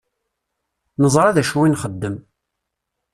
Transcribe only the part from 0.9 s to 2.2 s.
Neẓṛa dacu i nxeddem.